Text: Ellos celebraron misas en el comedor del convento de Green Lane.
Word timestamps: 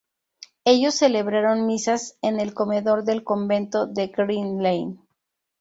Ellos 0.65 0.95
celebraron 0.95 1.67
misas 1.67 2.17
en 2.23 2.39
el 2.39 2.55
comedor 2.55 3.03
del 3.03 3.23
convento 3.23 3.85
de 3.85 4.07
Green 4.07 4.63
Lane. 4.63 4.97